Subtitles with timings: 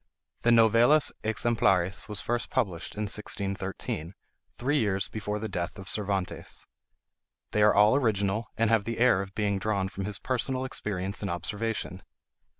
[0.41, 4.15] The "Novelas Exemplares" were first published in 1613,
[4.51, 6.65] three years before the death of Cervantes.
[7.51, 11.21] They are all original, and have the air of being drawn from his personal experience
[11.21, 12.01] and observation.